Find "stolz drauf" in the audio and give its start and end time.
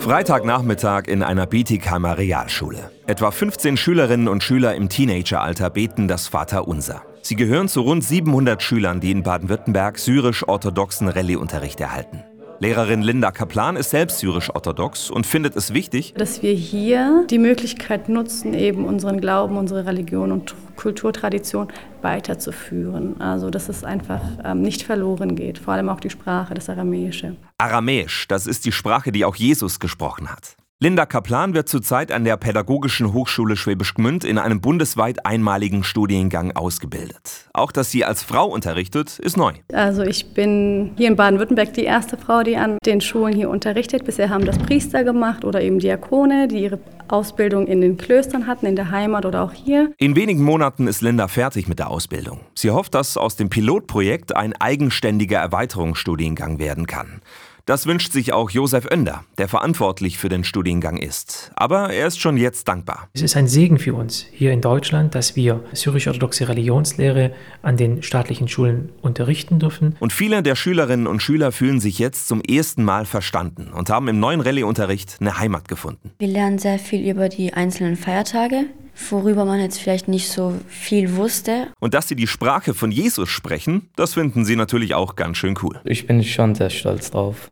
86.70-87.46